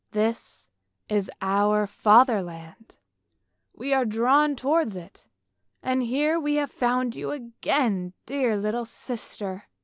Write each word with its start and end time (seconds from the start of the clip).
This 0.13 0.71
is 1.09 1.29
our 1.43 1.85
Fatherland, 1.85 2.95
we 3.75 3.93
are 3.93 4.03
drawn 4.03 4.55
towards 4.55 4.95
it, 4.95 5.27
and 5.83 6.01
here 6.01 6.39
we 6.39 6.55
have 6.55 6.71
found 6.71 7.15
you 7.15 7.29
again, 7.29 8.13
dear 8.25 8.57
little 8.57 8.85
sister! 8.85 9.65